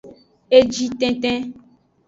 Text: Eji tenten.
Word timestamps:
Eji 0.57 0.85
tenten. 0.99 1.39